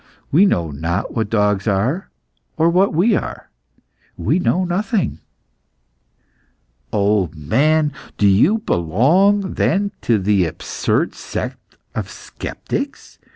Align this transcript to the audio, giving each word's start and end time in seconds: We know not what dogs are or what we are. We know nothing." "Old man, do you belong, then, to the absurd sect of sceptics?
We 0.31 0.47
know 0.47 0.71
not 0.71 1.13
what 1.13 1.29
dogs 1.29 1.67
are 1.67 2.09
or 2.57 2.71
what 2.71 2.91
we 2.91 3.15
are. 3.15 3.51
We 4.17 4.39
know 4.39 4.65
nothing." 4.65 5.19
"Old 6.91 7.35
man, 7.35 7.93
do 8.17 8.27
you 8.27 8.57
belong, 8.57 9.41
then, 9.53 9.91
to 10.01 10.17
the 10.17 10.47
absurd 10.47 11.13
sect 11.13 11.77
of 11.93 12.09
sceptics? 12.09 13.19